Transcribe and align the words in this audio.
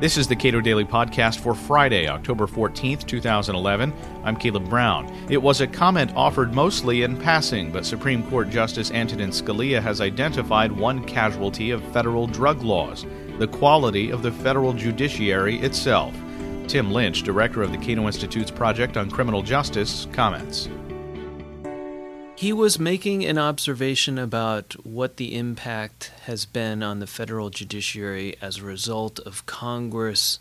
This 0.00 0.16
is 0.16 0.26
the 0.26 0.34
Cato 0.34 0.60
Daily 0.60 0.84
Podcast 0.84 1.38
for 1.38 1.54
Friday, 1.54 2.08
October 2.08 2.48
14th, 2.48 3.06
2011. 3.06 3.94
I'm 4.24 4.36
Caleb 4.36 4.68
Brown. 4.68 5.06
It 5.30 5.40
was 5.40 5.60
a 5.60 5.68
comment 5.68 6.10
offered 6.16 6.52
mostly 6.52 7.04
in 7.04 7.16
passing, 7.16 7.70
but 7.70 7.86
Supreme 7.86 8.28
Court 8.28 8.50
Justice 8.50 8.90
Antonin 8.90 9.30
Scalia 9.30 9.80
has 9.80 10.00
identified 10.00 10.72
one 10.72 11.04
casualty 11.04 11.70
of 11.70 11.82
federal 11.92 12.26
drug 12.26 12.62
laws 12.62 13.06
the 13.38 13.46
quality 13.46 14.10
of 14.10 14.22
the 14.22 14.32
federal 14.32 14.72
judiciary 14.72 15.58
itself. 15.60 16.12
Tim 16.66 16.92
Lynch, 16.92 17.22
director 17.22 17.62
of 17.62 17.70
the 17.70 17.78
Cato 17.78 18.06
Institute's 18.06 18.50
Project 18.50 18.96
on 18.96 19.08
Criminal 19.08 19.42
Justice, 19.42 20.08
comments. 20.12 20.68
He 22.36 22.52
was 22.52 22.80
making 22.80 23.24
an 23.24 23.38
observation 23.38 24.18
about 24.18 24.74
what 24.84 25.18
the 25.18 25.36
impact 25.36 26.10
has 26.26 26.44
been 26.44 26.82
on 26.82 26.98
the 26.98 27.06
federal 27.06 27.48
judiciary 27.48 28.34
as 28.42 28.58
a 28.58 28.64
result 28.64 29.20
of 29.20 29.46
Congress 29.46 30.40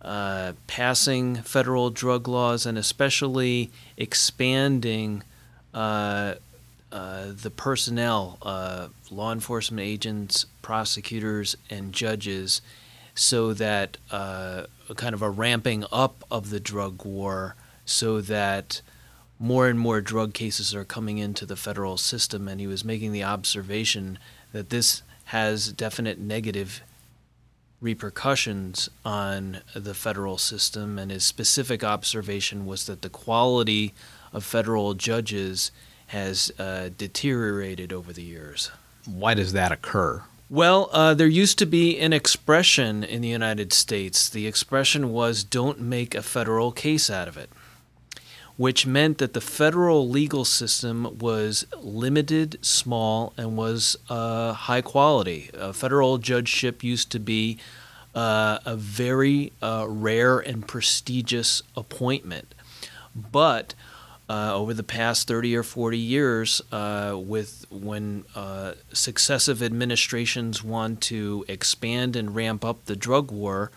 uh, 0.00 0.52
passing 0.66 1.36
federal 1.36 1.90
drug 1.90 2.26
laws 2.28 2.64
and 2.64 2.78
especially 2.78 3.70
expanding 3.96 5.22
uh, 5.74 6.34
uh, 6.90 7.26
the 7.30 7.50
personnel, 7.50 8.38
uh, 8.40 8.88
law 9.10 9.30
enforcement 9.30 9.86
agents, 9.86 10.46
prosecutors, 10.62 11.56
and 11.68 11.92
judges, 11.92 12.62
so 13.14 13.52
that 13.52 13.98
uh, 14.10 14.62
kind 14.96 15.14
of 15.14 15.20
a 15.20 15.28
ramping 15.28 15.84
up 15.92 16.24
of 16.30 16.48
the 16.48 16.60
drug 16.60 17.04
war 17.04 17.54
so 17.84 18.20
that 18.22 18.80
more 19.38 19.68
and 19.68 19.78
more 19.78 20.00
drug 20.00 20.34
cases 20.34 20.74
are 20.74 20.84
coming 20.84 21.18
into 21.18 21.46
the 21.46 21.56
federal 21.56 21.96
system, 21.96 22.48
and 22.48 22.60
he 22.60 22.66
was 22.66 22.84
making 22.84 23.12
the 23.12 23.24
observation 23.24 24.18
that 24.52 24.70
this 24.70 25.02
has 25.26 25.72
definite 25.72 26.18
negative 26.18 26.80
repercussions 27.80 28.88
on 29.04 29.60
the 29.74 29.94
federal 29.94 30.38
system. 30.38 30.98
And 30.98 31.10
his 31.10 31.24
specific 31.24 31.84
observation 31.84 32.66
was 32.66 32.86
that 32.86 33.02
the 33.02 33.08
quality 33.08 33.94
of 34.32 34.42
federal 34.42 34.94
judges 34.94 35.70
has 36.08 36.50
uh, 36.58 36.90
deteriorated 36.96 37.92
over 37.92 38.12
the 38.12 38.22
years. 38.22 38.70
Why 39.04 39.34
does 39.34 39.52
that 39.52 39.70
occur? 39.70 40.22
Well, 40.50 40.88
uh, 40.92 41.14
there 41.14 41.28
used 41.28 41.58
to 41.58 41.66
be 41.66 41.98
an 41.98 42.14
expression 42.14 43.04
in 43.04 43.20
the 43.20 43.28
United 43.28 43.72
States. 43.72 44.28
The 44.28 44.46
expression 44.46 45.12
was, 45.12 45.44
don't 45.44 45.78
make 45.78 46.14
a 46.14 46.22
federal 46.22 46.72
case 46.72 47.10
out 47.10 47.28
of 47.28 47.36
it 47.36 47.50
which 48.58 48.84
meant 48.84 49.18
that 49.18 49.34
the 49.34 49.40
federal 49.40 50.08
legal 50.08 50.44
system 50.44 51.16
was 51.18 51.64
limited, 51.80 52.58
small, 52.60 53.32
and 53.36 53.56
was 53.56 53.96
uh, 54.10 54.52
high 54.52 54.82
quality. 54.82 55.48
A 55.54 55.72
federal 55.72 56.18
judgeship 56.18 56.82
used 56.82 57.12
to 57.12 57.20
be 57.20 57.56
uh, 58.16 58.58
a 58.66 58.74
very 58.74 59.52
uh, 59.62 59.86
rare 59.88 60.40
and 60.40 60.66
prestigious 60.66 61.62
appointment. 61.76 62.52
But 63.14 63.74
uh, 64.28 64.52
over 64.56 64.74
the 64.74 64.82
past 64.82 65.28
30 65.28 65.56
or 65.56 65.62
40 65.62 65.96
years, 65.96 66.60
uh, 66.72 67.16
with 67.16 67.64
when 67.70 68.24
uh, 68.34 68.72
successive 68.92 69.62
administrations 69.62 70.64
want 70.64 71.00
to 71.02 71.44
expand 71.46 72.16
and 72.16 72.34
ramp 72.34 72.64
up 72.64 72.86
the 72.86 72.96
drug 72.96 73.30
war, 73.30 73.70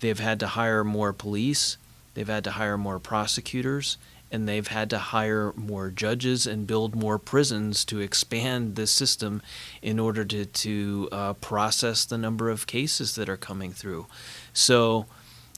they've 0.00 0.20
had 0.20 0.38
to 0.40 0.48
hire 0.48 0.84
more 0.84 1.14
police, 1.14 1.78
they've 2.12 2.28
had 2.28 2.44
to 2.44 2.50
hire 2.50 2.76
more 2.76 2.98
prosecutors, 2.98 3.96
and 4.30 4.48
they've 4.48 4.66
had 4.66 4.90
to 4.90 4.98
hire 4.98 5.52
more 5.54 5.90
judges 5.90 6.46
and 6.46 6.66
build 6.66 6.94
more 6.94 7.18
prisons 7.18 7.84
to 7.84 8.00
expand 8.00 8.76
this 8.76 8.90
system 8.90 9.40
in 9.82 9.98
order 9.98 10.24
to, 10.24 10.46
to 10.46 11.08
uh, 11.12 11.32
process 11.34 12.04
the 12.04 12.18
number 12.18 12.50
of 12.50 12.66
cases 12.66 13.14
that 13.14 13.28
are 13.28 13.36
coming 13.36 13.72
through. 13.72 14.06
So, 14.52 15.06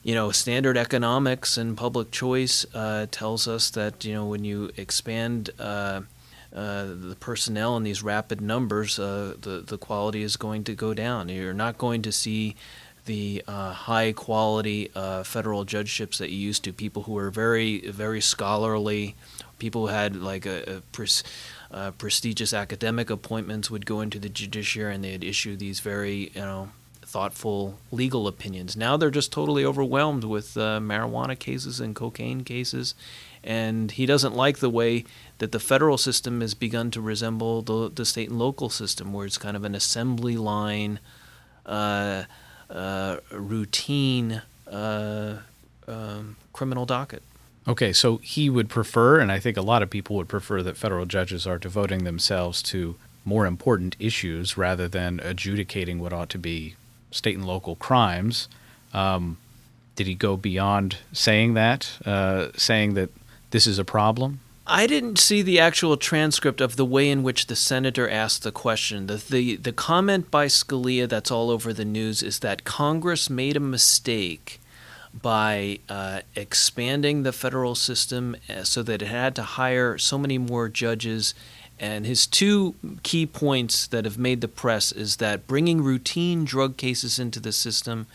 you 0.02 0.14
know, 0.14 0.30
standard 0.30 0.76
economics 0.76 1.56
and 1.56 1.76
public 1.76 2.10
choice 2.10 2.66
uh, 2.74 3.06
tells 3.10 3.48
us 3.48 3.70
that, 3.70 4.04
you 4.04 4.14
know, 4.14 4.26
when 4.26 4.44
you 4.44 4.70
expand 4.76 5.50
uh, 5.58 6.02
uh, 6.54 6.86
the 6.86 7.16
personnel 7.20 7.76
in 7.76 7.82
these 7.82 8.02
rapid 8.02 8.40
numbers, 8.40 8.98
uh, 8.98 9.34
the, 9.40 9.60
the 9.66 9.78
quality 9.78 10.22
is 10.22 10.36
going 10.36 10.64
to 10.64 10.74
go 10.74 10.94
down. 10.94 11.28
You're 11.28 11.52
not 11.52 11.78
going 11.78 12.02
to 12.02 12.12
see 12.12 12.56
the 13.08 13.42
uh, 13.48 13.72
high 13.72 14.12
quality 14.12 14.90
uh, 14.94 15.24
federal 15.24 15.64
judgeships 15.64 16.18
that 16.18 16.30
you 16.30 16.36
used 16.36 16.62
to. 16.64 16.72
People 16.74 17.04
who 17.04 17.12
were 17.12 17.30
very, 17.30 17.80
very 17.90 18.20
scholarly, 18.20 19.16
people 19.58 19.88
who 19.88 19.94
had 19.94 20.14
like 20.14 20.44
a, 20.44 20.76
a 20.76 20.80
pres- 20.92 21.24
uh, 21.72 21.90
prestigious 21.92 22.52
academic 22.52 23.08
appointments 23.08 23.70
would 23.70 23.86
go 23.86 24.02
into 24.02 24.18
the 24.18 24.28
judiciary 24.28 24.94
and 24.94 25.02
they'd 25.02 25.24
issue 25.24 25.56
these 25.56 25.80
very, 25.80 26.30
you 26.34 26.42
know, 26.42 26.68
thoughtful 27.02 27.78
legal 27.90 28.28
opinions. 28.28 28.76
Now 28.76 28.98
they're 28.98 29.10
just 29.10 29.32
totally 29.32 29.64
overwhelmed 29.64 30.24
with 30.24 30.54
uh, 30.58 30.78
marijuana 30.78 31.38
cases 31.38 31.80
and 31.80 31.96
cocaine 31.96 32.44
cases. 32.44 32.94
And 33.42 33.90
he 33.92 34.04
doesn't 34.04 34.34
like 34.34 34.58
the 34.58 34.68
way 34.68 35.06
that 35.38 35.52
the 35.52 35.60
federal 35.60 35.96
system 35.96 36.42
has 36.42 36.52
begun 36.52 36.90
to 36.90 37.00
resemble 37.00 37.62
the, 37.62 37.88
the 37.88 38.04
state 38.04 38.28
and 38.28 38.38
local 38.38 38.68
system, 38.68 39.14
where 39.14 39.24
it's 39.24 39.38
kind 39.38 39.56
of 39.56 39.64
an 39.64 39.74
assembly 39.74 40.36
line. 40.36 41.00
Uh, 41.64 42.24
routine 43.30 44.42
uh, 44.70 45.38
um, 45.86 46.36
criminal 46.52 46.86
docket. 46.86 47.22
Okay, 47.66 47.92
so 47.92 48.16
he 48.18 48.48
would 48.48 48.68
prefer, 48.68 49.20
and 49.20 49.30
I 49.30 49.38
think 49.38 49.56
a 49.56 49.62
lot 49.62 49.82
of 49.82 49.90
people 49.90 50.16
would 50.16 50.28
prefer, 50.28 50.62
that 50.62 50.76
federal 50.76 51.04
judges 51.04 51.46
are 51.46 51.58
devoting 51.58 52.04
themselves 52.04 52.62
to 52.64 52.96
more 53.24 53.44
important 53.44 53.94
issues 53.98 54.56
rather 54.56 54.88
than 54.88 55.20
adjudicating 55.20 55.98
what 55.98 56.12
ought 56.12 56.30
to 56.30 56.38
be 56.38 56.76
state 57.10 57.36
and 57.36 57.46
local 57.46 57.76
crimes. 57.76 58.48
Um, 58.94 59.36
did 59.96 60.06
he 60.06 60.14
go 60.14 60.36
beyond 60.36 60.98
saying 61.12 61.54
that, 61.54 61.90
uh, 62.06 62.48
saying 62.56 62.94
that 62.94 63.10
this 63.50 63.66
is 63.66 63.78
a 63.78 63.84
problem? 63.84 64.40
I 64.70 64.86
didn't 64.86 65.18
see 65.18 65.40
the 65.40 65.58
actual 65.58 65.96
transcript 65.96 66.60
of 66.60 66.76
the 66.76 66.84
way 66.84 67.08
in 67.08 67.22
which 67.22 67.46
the 67.46 67.56
senator 67.56 68.06
asked 68.06 68.42
the 68.42 68.52
question. 68.52 69.06
The, 69.06 69.16
the, 69.16 69.56
the 69.56 69.72
comment 69.72 70.30
by 70.30 70.46
Scalia 70.46 71.08
that's 71.08 71.30
all 71.30 71.50
over 71.50 71.72
the 71.72 71.86
news 71.86 72.22
is 72.22 72.40
that 72.40 72.64
Congress 72.64 73.30
made 73.30 73.56
a 73.56 73.60
mistake 73.60 74.60
by 75.14 75.78
uh, 75.88 76.20
expanding 76.36 77.22
the 77.22 77.32
federal 77.32 77.74
system 77.74 78.36
uh, 78.50 78.62
so 78.62 78.82
that 78.82 79.00
it 79.00 79.08
had 79.08 79.34
to 79.36 79.42
hire 79.42 79.96
so 79.96 80.18
many 80.18 80.36
more 80.36 80.68
judges. 80.68 81.32
And 81.80 82.04
his 82.04 82.26
two 82.26 82.74
key 83.02 83.24
points 83.24 83.86
that 83.86 84.04
have 84.04 84.18
made 84.18 84.42
the 84.42 84.48
press 84.48 84.92
is 84.92 85.16
that 85.16 85.46
bringing 85.46 85.82
routine 85.82 86.44
drug 86.44 86.76
cases 86.76 87.18
into 87.18 87.40
the 87.40 87.52
system 87.52 88.06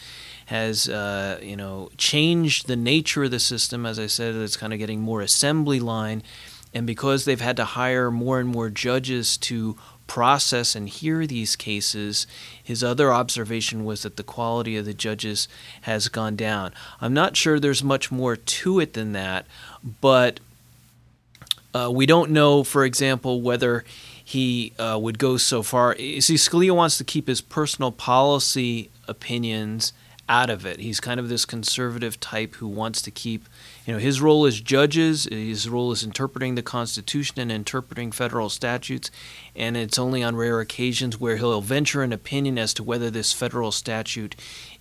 has 0.48 0.90
uh, 0.90 1.40
you 1.42 1.56
know 1.56 1.90
changed 1.98 2.68
the 2.68 2.76
nature 2.76 3.26
of 3.26 3.32
the 3.32 3.40
system. 3.40 3.86
As 3.86 4.00
I 4.00 4.08
said, 4.08 4.36
it's 4.36 4.58
kind 4.58 4.74
of 4.74 4.80
getting 4.80 5.02
more 5.02 5.22
assembly 5.22 5.80
line, 5.80 6.24
and 6.74 6.88
because 6.88 7.26
they've 7.26 7.42
had 7.42 7.58
to 7.58 7.66
hire 7.66 8.12
more 8.12 8.40
and 8.40 8.50
more 8.50 8.70
judges 8.70 9.38
to 9.38 9.78
process 10.08 10.76
and 10.76 10.90
hear 10.90 11.26
these 11.26 11.56
cases, 11.56 12.28
his 12.62 12.84
other 12.84 13.12
observation 13.12 13.86
was 13.86 14.04
that 14.04 14.18
the 14.18 14.24
quality 14.24 14.76
of 14.78 14.86
the 14.86 14.94
judges 14.94 15.48
has 15.82 16.10
gone 16.10 16.36
down. 16.36 16.74
I'm 17.00 17.14
not 17.14 17.38
sure 17.38 17.60
there's 17.60 17.84
much 17.84 18.12
more 18.12 18.36
to 18.36 18.80
it 18.80 18.94
than 18.94 19.14
that, 19.14 19.46
but 20.02 20.40
uh, 21.74 21.90
we 21.92 22.06
don't 22.06 22.32
know, 22.32 22.64
for 22.64 22.86
example, 22.86 23.42
whether 23.42 23.84
he 24.24 24.74
uh, 24.78 24.98
would 25.02 25.20
go 25.20 25.38
so 25.38 25.64
far. 25.64 25.96
You 25.96 26.22
see, 26.22 26.36
Scalia 26.36 26.76
wants 26.76 26.98
to 26.98 27.04
keep 27.04 27.28
his 27.28 27.42
personal 27.42 27.92
policy 27.92 28.90
opinions 29.08 29.94
out 30.30 30.50
of 30.50 30.66
it. 30.66 30.80
He's 30.80 31.00
kind 31.00 31.20
of 31.20 31.28
this 31.28 31.46
conservative 31.46 32.20
type 32.20 32.56
who 32.56 32.68
wants 32.68 33.02
to 33.02 33.12
keep, 33.12 33.46
you 33.86 33.94
know, 33.94 34.00
his 34.00 34.22
role 34.22 34.46
as 34.46 34.62
judges, 34.62 35.26
his 35.26 35.68
role 35.68 35.92
is 35.92 36.04
interpreting 36.04 36.56
the 36.56 36.62
Constitution 36.62 37.40
and 37.40 37.52
interpreting 37.52 38.12
federal 38.12 38.50
statutes, 38.50 39.12
and 39.56 39.76
it's 39.76 40.00
only 40.00 40.24
on 40.24 40.36
rare 40.36 40.60
occasions 40.60 41.20
where 41.20 41.38
he'll 41.38 41.62
venture 41.62 42.04
an 42.04 42.14
opinion 42.14 42.58
as 42.58 42.74
to 42.76 42.84
whether 42.84 43.10
this 43.10 43.34
federal 43.34 43.72
statute 43.72 44.36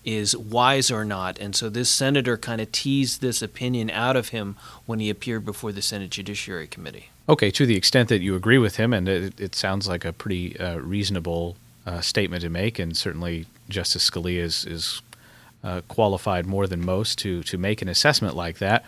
is 0.05 0.37
wise 0.37 0.91
or 0.91 1.05
not. 1.05 1.39
And 1.39 1.55
so 1.55 1.69
this 1.69 1.91
senator 1.91 2.37
kind 2.37 2.61
of 2.61 2.71
teased 2.73 3.21
this 3.21 3.43
opinion 3.43 3.91
out 3.91 4.17
of 4.17 4.29
him 4.29 4.57
when 4.87 5.01
he 5.01 5.11
appeared 5.11 5.45
before 5.45 5.73
the 5.73 5.83
Senate 5.83 6.11
Judiciary 6.11 6.67
Committee. 6.67 7.09
Okay, 7.29 7.51
to 7.53 7.67
the 7.67 7.77
extent 7.77 8.09
that 8.09 8.21
you 8.21 8.35
agree 8.35 8.59
with 8.59 8.77
him, 8.77 8.93
and 8.93 9.09
it, 9.09 9.41
it 9.41 9.55
sounds 9.55 9.89
like 9.89 10.05
a 10.05 10.13
pretty 10.13 10.59
uh, 10.59 10.79
reasonable 10.79 11.57
uh, 11.87 12.01
statement 12.01 12.43
to 12.43 12.49
make, 12.49 12.79
and 12.79 12.97
certainly 12.97 13.47
Justice 13.69 14.09
Scalia 14.09 14.39
is, 14.39 14.65
is 14.65 15.03
uh, 15.65 15.81
qualified 15.89 16.47
more 16.47 16.67
than 16.67 16.85
most 16.85 17.19
to 17.19 17.43
to 17.45 17.59
make 17.59 17.83
an 17.83 17.89
assessment 17.89 18.37
like 18.37 18.59
that. 18.59 18.85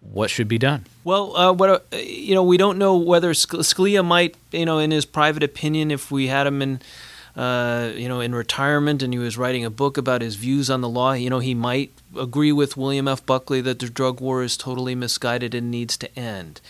What 0.00 0.30
should 0.30 0.48
be 0.48 0.58
done? 0.58 0.84
Well, 1.04 1.36
uh, 1.36 1.52
what 1.52 1.70
uh, 1.92 1.96
you 1.96 2.34
know, 2.34 2.44
we 2.44 2.56
don't 2.56 2.78
know 2.78 2.96
whether 2.96 3.32
Scalia 3.32 4.04
might, 4.04 4.36
you 4.52 4.64
know, 4.64 4.78
in 4.78 4.90
his 4.90 5.04
private 5.04 5.42
opinion, 5.42 5.90
if 5.90 6.10
we 6.10 6.28
had 6.28 6.46
him 6.46 6.62
in, 6.62 6.80
uh, 7.34 7.90
you 7.94 8.08
know, 8.08 8.20
in 8.20 8.34
retirement 8.34 9.02
and 9.02 9.12
he 9.12 9.18
was 9.18 9.36
writing 9.36 9.64
a 9.64 9.70
book 9.70 9.98
about 9.98 10.22
his 10.22 10.36
views 10.36 10.70
on 10.70 10.80
the 10.80 10.88
law, 10.88 11.12
you 11.12 11.28
know, 11.28 11.40
he 11.40 11.54
might 11.54 11.90
agree 12.16 12.52
with 12.52 12.76
William 12.76 13.08
F. 13.08 13.26
Buckley 13.26 13.60
that 13.62 13.80
the 13.80 13.88
drug 13.88 14.20
war 14.20 14.42
is 14.42 14.56
totally 14.56 14.94
misguided 14.94 15.54
and 15.54 15.70
needs 15.70 15.96
to 15.96 16.18
end. 16.18 16.60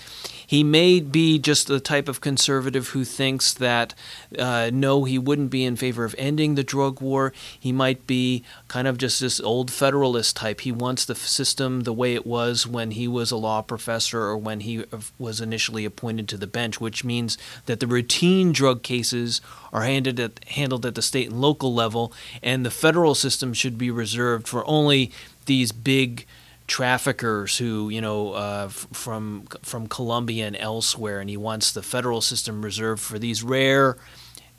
He 0.47 0.63
may 0.63 1.01
be 1.01 1.39
just 1.39 1.67
the 1.67 1.81
type 1.81 2.09
of 2.09 2.21
conservative 2.21 2.89
who 2.89 3.05
thinks 3.05 3.53
that 3.55 3.95
uh, 4.39 4.71
no, 4.73 5.05
he 5.05 5.19
wouldn't 5.19 5.51
be 5.51 5.65
in 5.65 5.77
favor 5.77 6.05
of 6.05 6.15
ending 6.19 6.55
the 6.55 6.63
drug 6.63 7.01
war. 7.01 7.33
He 7.59 7.73
might 7.73 8.07
be 8.07 8.45
kind 8.69 8.87
of 8.87 8.99
just 8.99 9.21
this 9.21 9.41
old 9.41 9.71
federalist 9.71 10.37
type. 10.37 10.61
He 10.61 10.73
wants 10.73 11.05
the 11.05 11.15
system 11.15 11.81
the 11.81 11.93
way 11.93 12.15
it 12.15 12.27
was 12.27 12.67
when 12.67 12.93
he 12.93 13.09
was 13.09 13.31
a 13.31 13.37
law 13.37 13.63
professor 13.63 14.23
or 14.23 14.37
when 14.37 14.61
he 14.61 14.85
was 15.19 15.41
initially 15.41 15.85
appointed 15.85 16.29
to 16.29 16.37
the 16.37 16.47
bench, 16.47 16.81
which 16.81 17.05
means 17.05 17.37
that 17.67 17.81
the 17.81 17.87
routine 17.87 18.53
drug 18.53 18.83
cases 18.83 19.41
are 19.73 19.83
handed 19.83 20.21
at, 20.21 20.45
handled 20.49 20.87
at 20.87 20.95
the 20.95 21.03
state 21.03 21.31
and 21.31 21.41
local 21.41 21.75
level, 21.75 22.13
and 22.43 22.65
the 22.65 22.71
federal 22.71 23.15
system 23.15 23.53
should 23.53 23.77
be 23.77 23.91
reserved 23.91 24.47
for 24.47 24.67
only 24.67 25.11
these 25.47 25.73
big 25.73 26.27
traffickers 26.67 27.59
who 27.59 27.89
you 27.89 28.01
know 28.01 28.33
uh, 28.33 28.69
from 28.69 29.47
from 29.63 29.87
Colombia 29.87 30.47
and 30.47 30.57
elsewhere, 30.57 31.21
and 31.21 31.31
he 31.31 31.37
wants 31.37 31.73
the 31.73 31.83
federal 31.83 32.21
system 32.21 32.65
reserved 32.65 33.03
for 33.03 33.19
these 33.19 33.43
rare 33.43 33.97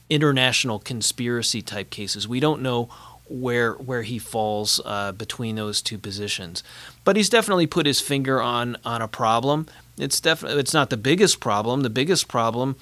international 0.09 0.79
conspiracy 0.79 1.61
type 1.61 1.89
cases. 1.89 2.27
We 2.27 2.39
don't 2.39 2.61
know 2.61 2.89
where 3.29 3.73
where 3.73 4.03
he 4.03 4.19
falls 4.19 4.79
uh, 4.85 5.11
between 5.11 5.55
those 5.55 5.81
two 5.81 5.97
positions, 5.97 6.63
but 7.03 7.15
he's 7.15 7.29
definitely 7.29 7.67
put 7.67 7.85
his 7.85 7.99
finger 7.99 8.41
on 8.41 8.77
on 8.85 9.01
a 9.01 9.07
problem. 9.07 9.67
It's 9.97 10.21
definitely 10.21 10.59
it's 10.59 10.73
not 10.73 10.89
the 10.89 10.97
biggest 10.97 11.39
problem. 11.39 11.81
The 11.81 11.89
biggest 11.89 12.27
problem 12.27 12.75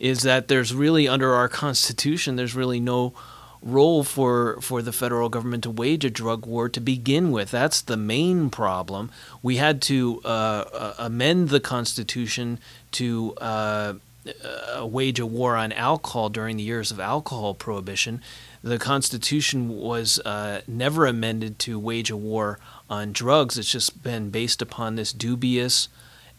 is 0.00 0.22
that 0.22 0.48
there's 0.48 0.74
really 0.74 1.06
under 1.06 1.32
our 1.32 1.48
constitution 1.62 2.36
there's 2.36 2.56
really 2.56 2.80
no 2.80 3.14
role 3.62 4.02
for 4.04 4.60
for 4.60 4.82
the 4.82 4.92
federal 4.92 5.28
government 5.28 5.62
to 5.62 5.70
wage 5.70 6.04
a 6.04 6.10
drug 6.10 6.46
war 6.46 6.68
to 6.68 6.80
begin 6.80 7.30
with. 7.30 7.50
That's 7.50 7.80
the 7.80 7.96
main 7.96 8.50
problem. 8.50 9.10
We 9.42 9.56
had 9.56 9.80
to 9.82 10.20
uh, 10.24 10.28
uh, 10.72 10.94
amend 10.98 11.48
the 11.48 11.60
Constitution 11.60 12.58
to 12.92 13.34
uh, 13.40 13.94
uh, 14.26 14.86
wage 14.86 15.18
a 15.18 15.26
war 15.26 15.56
on 15.56 15.72
alcohol 15.72 16.28
during 16.28 16.56
the 16.56 16.62
years 16.62 16.90
of 16.90 17.00
alcohol 17.00 17.54
prohibition. 17.54 18.20
The 18.62 18.78
Constitution 18.78 19.68
was 19.68 20.20
uh, 20.20 20.60
never 20.68 21.06
amended 21.06 21.58
to 21.60 21.78
wage 21.78 22.10
a 22.10 22.16
war 22.16 22.58
on 22.88 23.12
drugs. 23.12 23.58
It's 23.58 23.70
just 23.70 24.02
been 24.02 24.30
based 24.30 24.62
upon 24.62 24.94
this 24.94 25.12
dubious, 25.12 25.88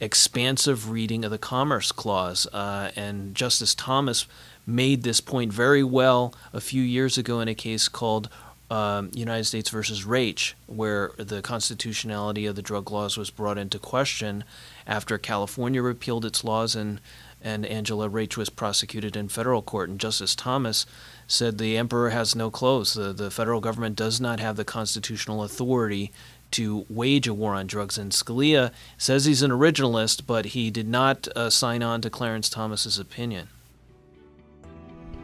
expansive 0.03 0.89
reading 0.89 1.23
of 1.23 1.31
the 1.31 1.37
Commerce 1.37 1.91
Clause. 1.91 2.45
Uh, 2.47 2.91
and 2.95 3.33
Justice 3.33 3.73
Thomas 3.73 4.27
made 4.65 5.03
this 5.03 5.21
point 5.21 5.51
very 5.53 5.83
well 5.83 6.33
a 6.51 6.61
few 6.61 6.83
years 6.83 7.17
ago 7.17 7.39
in 7.39 7.47
a 7.47 7.55
case 7.55 7.87
called 7.87 8.29
um, 8.73 9.11
United 9.13 9.43
States 9.43 9.69
versus 9.69 10.03
Raich, 10.03 10.53
where 10.65 11.11
the 11.17 11.43
constitutionality 11.43 12.47
of 12.47 12.55
the 12.55 12.63
drug 12.63 12.89
laws 12.89 13.17
was 13.17 13.29
brought 13.29 13.59
into 13.59 13.77
question 13.77 14.43
after 14.87 15.19
California 15.19 15.79
repealed 15.79 16.25
its 16.25 16.43
laws 16.43 16.75
and 16.75 16.99
and 17.45 17.65
Angela 17.65 18.09
Raich 18.09 18.37
was 18.37 18.49
prosecuted 18.49 19.17
in 19.17 19.27
federal 19.27 19.61
court. 19.61 19.89
And 19.89 19.99
Justice 19.99 20.33
Thomas 20.33 20.85
said 21.27 21.57
the 21.57 21.77
emperor 21.77 22.11
has 22.11 22.37
no 22.37 22.49
clothes. 22.49 22.93
The, 22.93 23.11
the 23.11 23.29
federal 23.29 23.59
government 23.59 23.97
does 23.97 24.21
not 24.21 24.39
have 24.39 24.55
the 24.55 24.63
constitutional 24.63 25.43
authority 25.43 26.13
to 26.51 26.85
wage 26.89 27.27
a 27.27 27.33
war 27.33 27.53
on 27.53 27.67
drugs. 27.67 27.97
And 27.97 28.13
Scalia 28.13 28.71
says 28.97 29.25
he's 29.25 29.41
an 29.41 29.51
originalist, 29.51 30.21
but 30.25 30.45
he 30.45 30.71
did 30.71 30.87
not 30.87 31.27
uh, 31.35 31.49
sign 31.49 31.83
on 31.83 31.99
to 31.99 32.09
Clarence 32.09 32.49
Thomas's 32.49 32.97
opinion. 32.97 33.49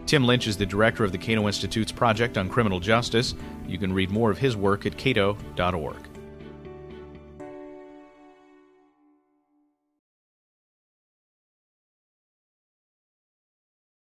Tim 0.10 0.26
Lynch 0.26 0.48
is 0.48 0.58
the 0.58 0.66
director 0.66 1.04
of 1.04 1.12
the 1.12 1.20
Cato 1.20 1.46
Institute's 1.46 1.92
Project 1.92 2.40
on 2.40 2.50
Criminal 2.50 2.80
Justice. 2.80 3.36
You 3.68 3.78
can 3.78 3.94
read 3.94 4.10
more 4.10 4.32
of 4.32 4.40
his 4.40 4.58
work 4.58 4.88
at 4.88 4.98
cato.org. 4.98 6.09